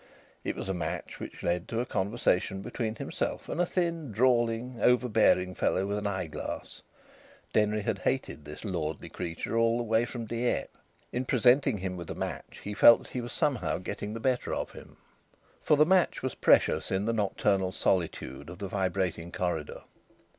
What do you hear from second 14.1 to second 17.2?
the better of him, for the match was precious in the